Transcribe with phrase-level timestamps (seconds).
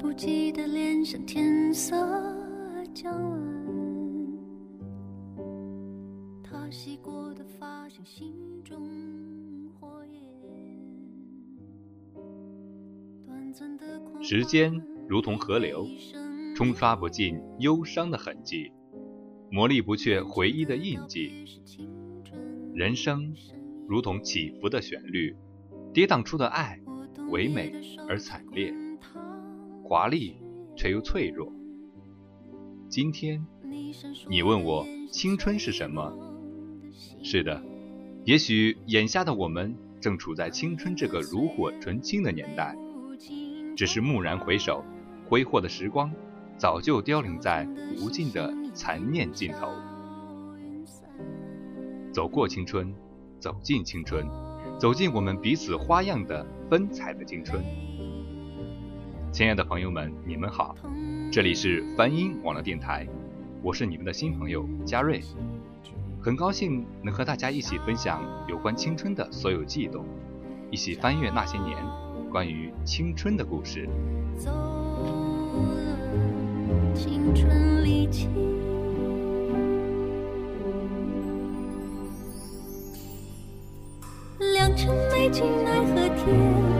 [0.00, 1.94] 不羁的脸上天色
[2.94, 3.38] 将晚，
[6.42, 8.80] 他洗过的发像心中
[9.78, 10.22] 火焰。
[13.26, 13.84] 短暂的
[14.22, 14.72] 时间
[15.06, 15.86] 如同河流，
[16.56, 18.72] 冲刷不尽忧伤的痕迹，
[19.50, 21.44] 磨砺不却回忆的印记。
[22.72, 23.34] 人生
[23.86, 25.36] 如同起伏的旋律，
[25.92, 26.80] 跌宕出的爱，
[27.30, 27.74] 唯美
[28.08, 28.74] 而惨烈，
[29.90, 30.36] 华丽
[30.76, 31.52] 却又脆弱。
[32.88, 33.44] 今天，
[34.28, 36.16] 你问我青春是什么？
[37.24, 37.60] 是的，
[38.24, 42.76] 也许眼下的我们正处在青春这个炉火纯青的年代，
[43.76, 44.84] 只是蓦然回首，
[45.28, 46.08] 挥霍的时光
[46.56, 47.66] 早就凋零在
[48.00, 49.72] 无尽的残念尽头。
[52.12, 52.94] 走过青春，
[53.40, 54.24] 走进青春，
[54.78, 57.60] 走进我们彼此花样的纷彩的青春。
[59.32, 60.74] 亲爱的朋友们，你们好，
[61.30, 63.06] 这里是梵音网络电台，
[63.62, 65.22] 我是你们的新朋友嘉瑞，
[66.20, 70.04] 很高兴能和大家一起分享有关青春的所有悸动，
[70.68, 71.78] 一起翻阅那些年
[72.28, 73.88] 关于青春的故事。
[74.36, 75.64] 走了
[76.92, 78.28] 青春里情。
[84.54, 86.79] 良辰美景奈何天，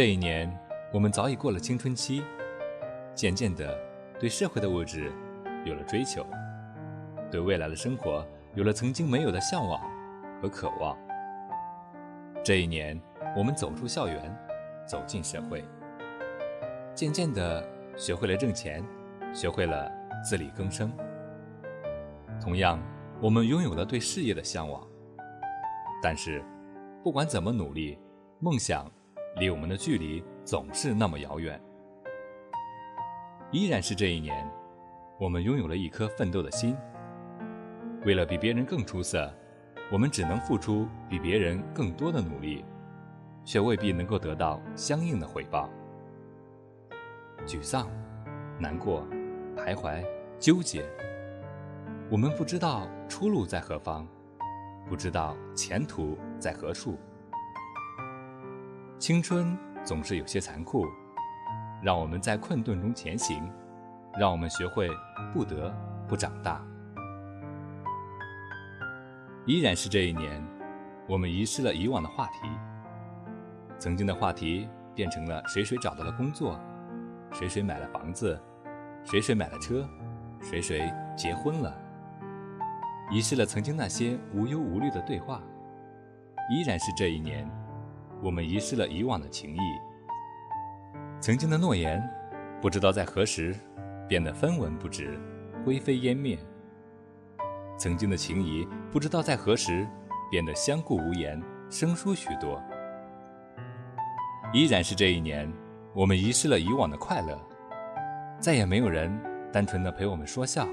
[0.00, 0.50] 这一年，
[0.94, 2.22] 我们早已过了青春期，
[3.14, 3.78] 渐渐的，
[4.18, 5.12] 对社会的物质
[5.66, 6.24] 有了追求，
[7.30, 9.78] 对未来的生活有了曾经没有的向往
[10.40, 10.96] 和渴望。
[12.42, 12.98] 这一年，
[13.36, 14.34] 我们走出校园，
[14.86, 15.62] 走进社会，
[16.94, 17.62] 渐渐的
[17.94, 18.82] 学会了挣钱，
[19.34, 19.92] 学会了
[20.24, 20.90] 自力更生。
[22.40, 22.82] 同样，
[23.20, 24.82] 我们拥有了对事业的向往，
[26.02, 26.42] 但是，
[27.04, 27.98] 不管怎么努力，
[28.38, 28.90] 梦想
[29.36, 31.60] 离我们的距离总是那么遥远。
[33.52, 34.48] 依然是这一年，
[35.18, 36.76] 我们拥有了一颗奋斗的心。
[38.04, 39.32] 为了比别人更出色，
[39.92, 42.64] 我们只能付出比别人更多的努力，
[43.44, 45.68] 却未必能够得到相应的回报。
[47.46, 47.90] 沮丧、
[48.58, 49.06] 难过、
[49.56, 50.04] 徘徊、
[50.38, 50.84] 纠结，
[52.10, 54.06] 我们不知道出路在何方，
[54.88, 56.98] 不知道前途在何处。
[59.00, 60.86] 青春总是有些残酷，
[61.82, 63.50] 让我们在困顿中前行，
[64.18, 64.90] 让我们学会
[65.32, 65.74] 不得
[66.06, 66.62] 不长大。
[69.46, 70.46] 依然是这一年，
[71.08, 72.40] 我们遗失了以往的话题，
[73.78, 76.60] 曾经的话题变成了谁谁找到了工作，
[77.32, 78.38] 谁谁买了房子，
[79.02, 79.88] 谁谁买了车，
[80.42, 81.74] 谁谁结婚了。
[83.10, 85.40] 遗失了曾经那些无忧无虑的对话，
[86.50, 87.50] 依然是这一年。
[88.22, 89.60] 我们遗失了以往的情谊，
[91.20, 92.02] 曾经的诺言，
[92.60, 93.56] 不知道在何时
[94.06, 95.18] 变得分文不值，
[95.64, 96.36] 灰飞烟灭；
[97.78, 99.86] 曾经的情谊，不知道在何时
[100.30, 102.62] 变得相顾无言，生疏许多。
[104.52, 105.50] 依然是这一年，
[105.94, 107.40] 我们遗失了以往的快乐，
[108.38, 109.10] 再也没有人
[109.50, 110.68] 单纯的陪我们说笑，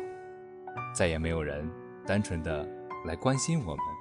[0.93, 1.69] 再也没有人
[2.05, 2.67] 单纯的
[3.05, 3.96] 来关心我们。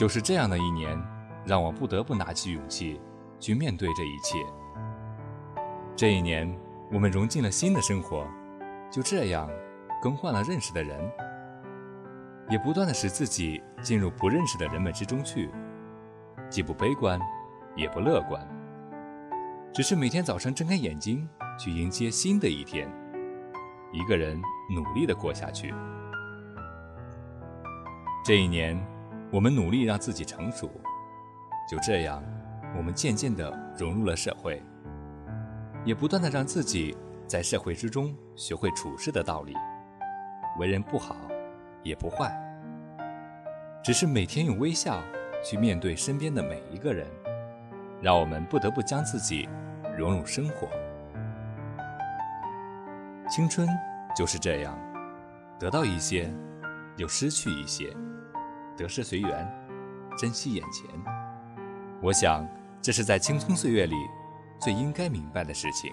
[0.00, 0.98] 就是这样的一年，
[1.44, 2.98] 让我不得不拿起勇气，
[3.38, 4.38] 去面对这一切。
[5.94, 6.50] 这一年，
[6.90, 8.26] 我们融进了新的生活，
[8.90, 9.46] 就这样
[10.00, 10.98] 更换了认识的人，
[12.48, 15.50] 也不断的使自己进入不认识的人们之中去，
[16.48, 17.20] 既不悲观，
[17.76, 18.42] 也不乐观，
[19.70, 22.90] 只是每天早上睁开眼睛去迎接新的一天，
[23.92, 24.40] 一个人
[24.74, 25.74] 努力的过下去。
[28.24, 28.82] 这一年，
[29.32, 30.68] 我们努力让自己成熟，
[31.70, 32.20] 就这样，
[32.76, 33.48] 我们渐渐地
[33.78, 34.60] 融入了社会，
[35.84, 36.96] 也不断地让自己
[37.28, 39.54] 在社会之中学会处事的道理，
[40.58, 41.14] 为人不好，
[41.84, 42.36] 也不坏，
[43.84, 45.00] 只是每天用微笑
[45.44, 47.06] 去面对身边的每一个人，
[48.02, 49.48] 让我们不得不将自己
[49.96, 50.66] 融入生活。
[53.28, 53.68] 青春
[54.16, 54.76] 就是这样，
[55.56, 56.28] 得到一些，
[56.96, 57.94] 又失去一些。
[58.80, 59.46] 得失随缘，
[60.16, 60.88] 珍惜眼前。
[62.02, 62.48] 我想，
[62.80, 63.94] 这是在青葱岁月里
[64.58, 65.92] 最应该明白的事情。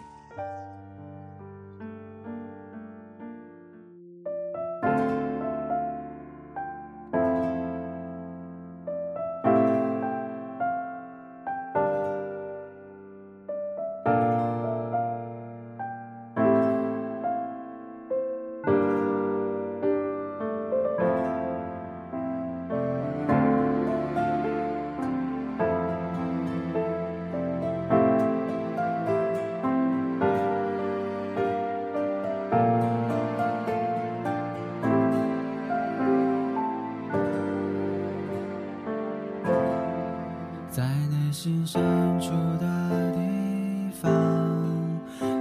[41.48, 41.82] 心深
[42.20, 42.68] 处的
[43.14, 44.12] 地方，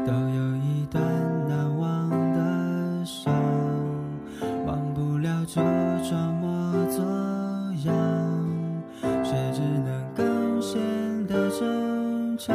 [0.07, 1.03] 都有一段
[1.49, 3.35] 难忘的伤，
[4.65, 5.55] 忘不了就
[6.09, 7.03] 装模作
[7.87, 7.93] 样，
[9.25, 10.81] 却只能更显
[11.27, 12.55] 得正常。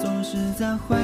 [0.00, 0.96] 总是在回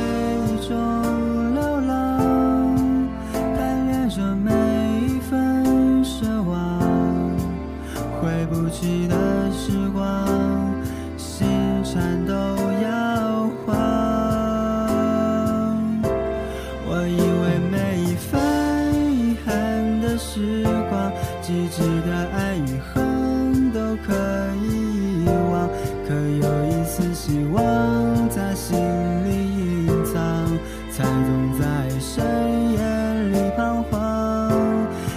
[30.96, 31.64] 才总在
[31.98, 32.24] 深
[32.72, 32.78] 夜
[33.32, 33.96] 里彷徨。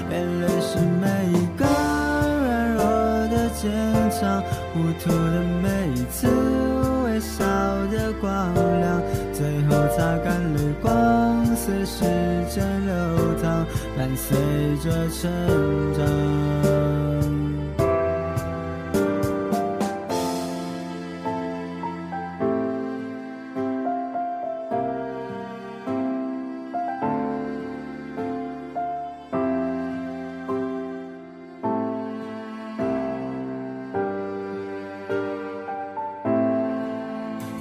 [0.10, 2.82] 眼泪是每一个软弱
[3.28, 3.70] 的坚
[4.10, 4.42] 强，
[4.74, 6.28] 糊涂的每一次。
[7.06, 7.46] 微笑
[7.92, 9.02] 的光亮，
[9.32, 12.04] 最后擦干泪光，随时
[12.50, 13.64] 间流淌，
[13.96, 14.36] 伴随
[14.84, 15.30] 着成
[15.94, 16.37] 长。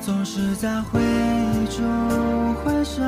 [0.06, 3.02] 总是在回忆中回想，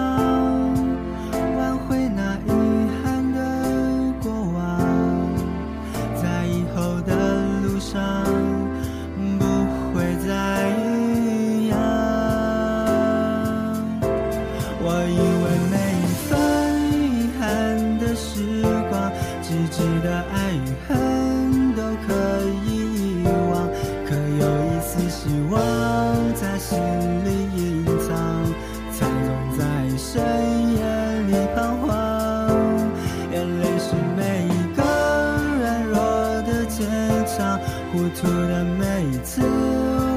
[38.21, 39.43] 糊涂的每一次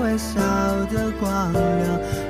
[0.03, 0.39] 微笑
[0.91, 1.63] 的光亮，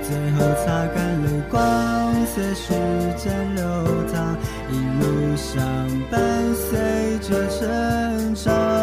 [0.04, 2.74] 最后擦干泪光，随时
[3.18, 3.64] 间流
[4.12, 4.36] 淌，
[4.70, 5.64] 一路上
[6.10, 6.20] 伴
[6.54, 8.81] 随着成长。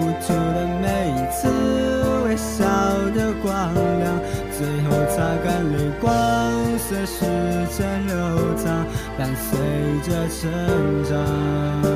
[0.00, 1.46] 捕捉的每一次
[2.24, 2.64] 微笑
[3.14, 4.18] 的光亮，
[4.56, 6.10] 最后擦干泪光，
[6.78, 7.26] 随时
[7.70, 8.16] 间流
[8.64, 8.86] 淌，
[9.18, 9.58] 伴随
[10.00, 11.89] 着成长。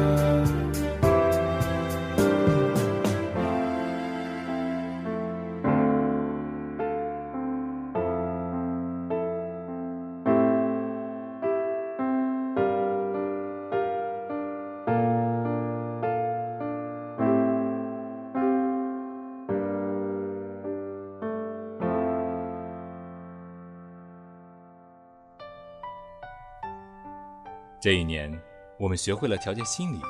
[27.85, 28.33] 这一年，
[28.79, 30.01] 我们学会了调节心理，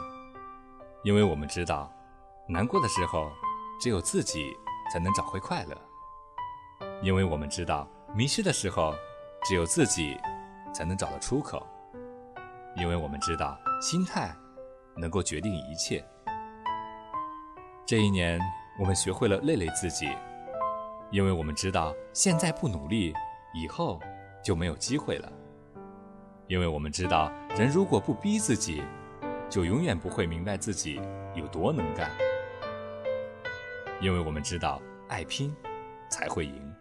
[1.03, 1.93] 因为我们知道，
[2.47, 3.33] 难过的时候，
[3.81, 4.57] 只有自己
[4.93, 5.75] 才能找回快乐；
[7.03, 8.95] 因为我们知道，迷失的时候，
[9.45, 10.17] 只有自己
[10.73, 11.67] 才能找到出口；
[12.77, 14.33] 因为我们知道，心态
[14.97, 16.07] 能够决定一切。
[17.85, 18.39] 这一年，
[18.79, 20.17] 我们学会了累累自己，
[21.11, 23.13] 因为我们知道，现在不努力，
[23.53, 23.99] 以后
[24.45, 25.33] 就没有机会了。
[26.47, 28.83] 因为我们知道，人如果不逼自己，
[29.49, 31.01] 就永远不会明白自己
[31.35, 32.11] 有多能干。
[34.01, 35.55] 因为我们知道，爱拼
[36.11, 36.75] 才会赢。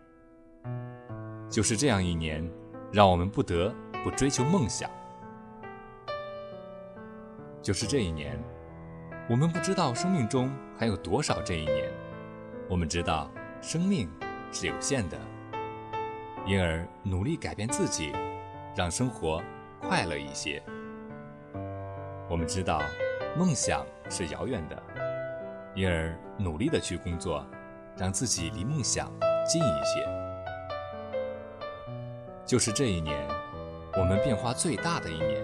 [1.50, 2.46] 就是这样一年，
[2.92, 4.90] 让我们不得不追求梦想。
[7.62, 8.38] 就是这一年，
[9.30, 11.90] 我们不知道生命中还有多少这一年，
[12.68, 14.10] 我们知道生命
[14.52, 15.18] 是有限的，
[16.46, 18.12] 因而努力改变自己。
[18.76, 19.40] 让生活
[19.88, 20.62] 快乐一些。
[22.30, 22.82] 我们知道
[23.38, 24.82] 梦想是遥远的，
[25.76, 27.46] 因而努力的去工作，
[27.98, 29.12] 让自己离梦想
[29.46, 30.08] 近一些。
[32.46, 33.28] 就是这一年，
[33.98, 35.44] 我们变化最大的一年。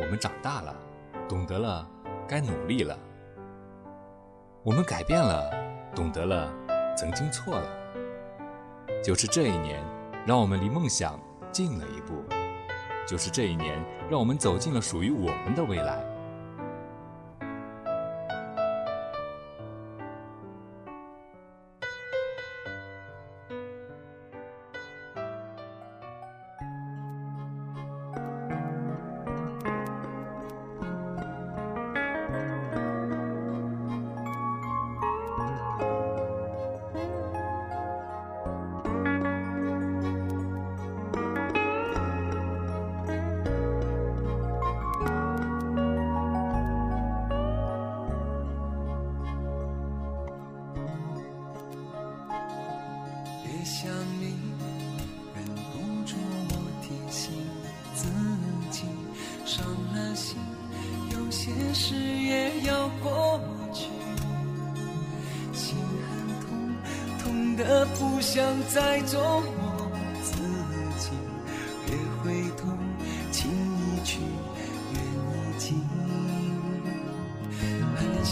[0.00, 0.74] 我们长大了，
[1.28, 1.86] 懂得了
[2.26, 2.96] 该努力了。
[4.62, 5.50] 我们改变了，
[5.94, 6.52] 懂得了
[6.96, 7.68] 曾经错了。
[9.02, 9.84] 就是这一年，
[10.26, 11.18] 让我们离梦想。
[11.50, 12.22] 近了一步，
[13.08, 16.04] 就是这一年，让我们走进了属于我们的未来。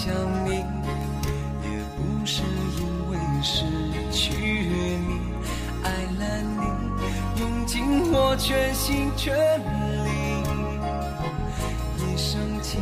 [0.07, 0.51] 想你，
[1.65, 2.45] 也不是
[2.79, 3.65] 因为失
[4.13, 5.19] 去你，
[5.83, 9.35] 爱了你，用尽我全心全
[10.05, 10.09] 力，
[11.99, 12.81] 一生情，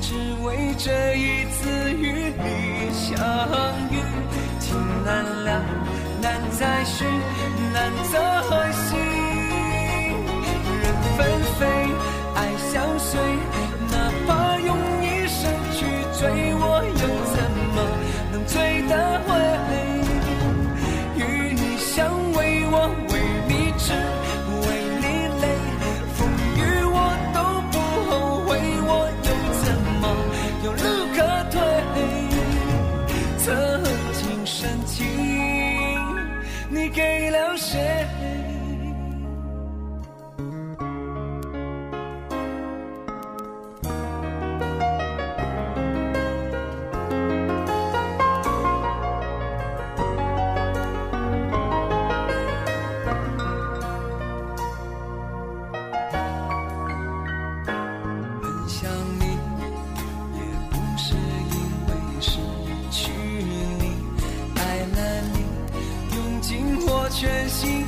[0.00, 3.20] 只为这一次与你相，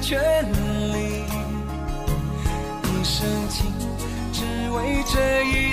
[0.09, 0.23] 全
[0.53, 1.25] 力，
[2.85, 3.73] 一生情，
[4.33, 5.66] 只为这一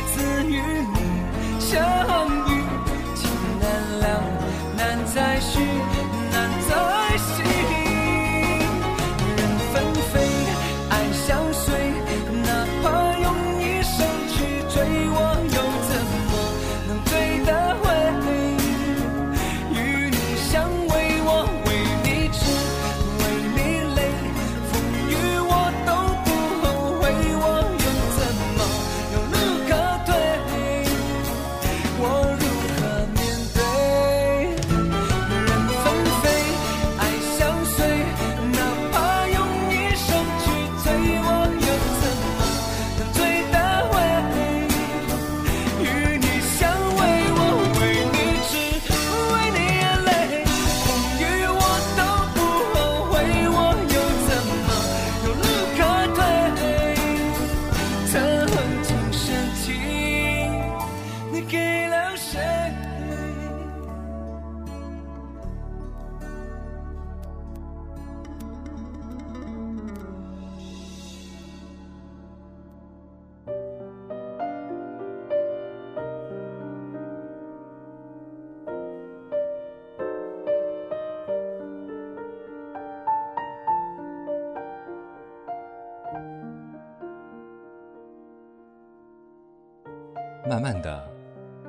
[90.53, 91.12] 慢慢的，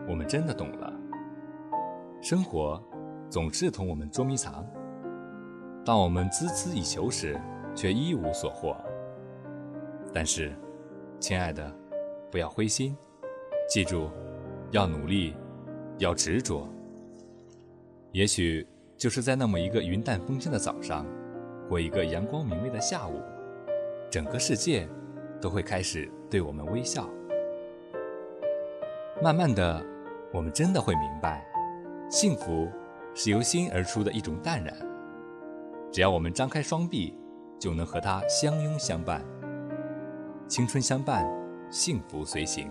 [0.07, 0.93] 我们真的懂了。
[2.21, 2.79] 生活
[3.31, 4.63] 总是同我们捉迷藏，
[5.83, 7.41] 当我们孜孜以求时，
[7.75, 8.77] 却一无所获。
[10.13, 10.53] 但是，
[11.19, 11.75] 亲爱的，
[12.31, 12.95] 不要灰心，
[13.71, 14.11] 记住，
[14.71, 15.35] 要努力，
[15.97, 16.69] 要执着。
[18.13, 18.67] 也许
[18.99, 21.07] 就是在那么一个云淡风轻的早上，
[21.71, 23.19] 或一个阳光明媚的下午，
[24.11, 24.87] 整个世界
[25.41, 27.09] 都会开始对我们微笑。
[29.23, 29.83] 慢慢的，
[30.33, 31.47] 我们真的会明白，
[32.11, 32.69] 幸福
[33.15, 34.75] 是由心而出的一种淡然。
[35.93, 37.17] 只要我们张开双臂，
[37.59, 39.25] 就能和它相拥相伴。
[40.49, 41.25] 青春相伴，
[41.71, 42.71] 幸福随行。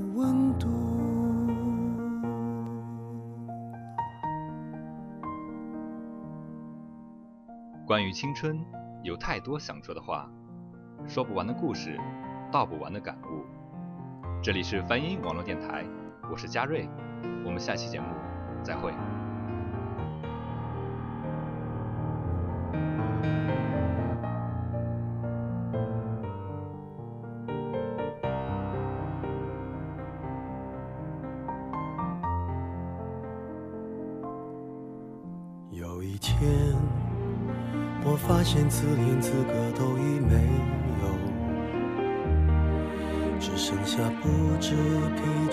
[7.85, 8.63] 关于青春，
[9.03, 10.29] 有太多想说的话，
[11.07, 11.99] 说不完的故事，
[12.51, 13.43] 道不完的感悟。
[14.41, 15.83] 这里是梵音网络电台，
[16.31, 16.87] 我是嘉瑞，
[17.43, 18.05] 我们下期节目
[18.63, 18.93] 再会。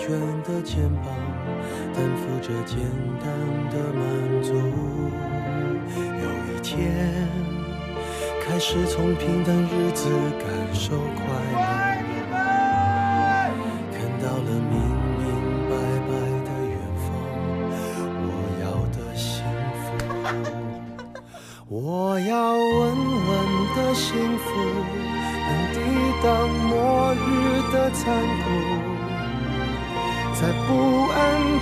[0.09, 1.05] 倦的肩膀，
[1.93, 2.79] 担负着简
[3.19, 3.29] 单
[3.69, 4.01] 的满
[4.41, 4.49] 足。
[5.93, 6.73] 有一天，
[8.43, 11.21] 开始从平淡日子感受快
[11.53, 12.33] 乐，
[13.93, 14.81] 看到了明
[15.19, 15.23] 明
[15.69, 15.71] 白
[16.07, 16.73] 白的远
[17.05, 17.07] 方，
[18.25, 18.27] 我
[18.63, 19.29] 要的幸
[19.83, 19.85] 福。
[21.67, 22.57] 我要稳
[23.27, 23.31] 稳
[23.75, 24.47] 的幸福，
[25.45, 25.77] 能抵
[26.23, 26.67] 挡末
[27.13, 27.17] 日
[27.71, 28.01] 的残
[28.38, 28.38] 酷，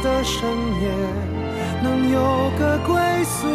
[0.07, 0.39] 的深
[0.81, 0.87] 夜
[1.83, 2.19] 能有
[2.57, 3.45] 个归宿。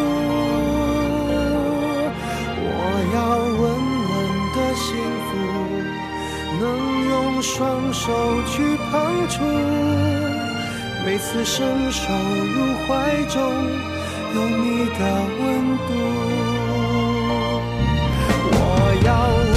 [2.64, 2.68] 我
[3.14, 3.16] 要
[3.60, 3.62] 稳
[4.10, 4.14] 稳
[4.54, 4.84] 的幸
[5.26, 5.30] 福，
[6.60, 6.62] 能
[7.08, 7.10] 用
[7.42, 7.50] 双
[7.90, 8.04] 手
[8.50, 8.52] 去
[8.90, 8.92] 碰
[9.30, 9.34] 触，
[11.06, 12.02] 每次伸手
[12.54, 12.90] 入怀
[13.30, 13.40] 中
[14.34, 14.62] 有你
[14.98, 15.00] 的
[15.40, 15.42] 温
[15.88, 15.90] 度。
[18.52, 18.60] 我
[19.06, 19.10] 要
[19.48, 19.56] 稳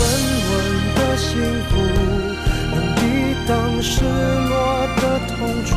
[0.49, 0.53] 稳
[0.95, 1.27] 的幸
[1.67, 1.71] 福，
[2.71, 2.97] 能抵
[3.45, 3.51] 挡
[3.83, 3.93] 失
[4.49, 4.53] 落
[4.95, 5.73] 的痛楚。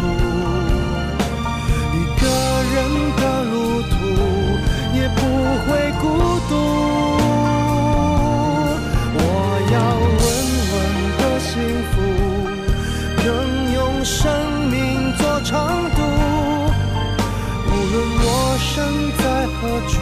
[19.60, 19.98] 何处，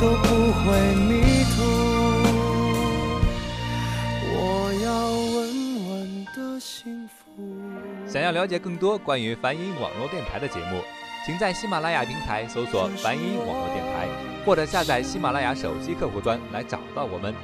[0.00, 1.56] 都不会迷途。
[4.32, 4.88] 我要
[5.36, 5.36] 稳
[5.90, 7.12] 稳的幸福。
[8.06, 10.80] 想要了解更多关于梵音网络电台的节目，
[11.26, 14.08] 请在喜马拉雅平台搜索“梵音网络电台”，
[14.46, 17.34] 或者下载喜马拉雅手机客户端来找到我们。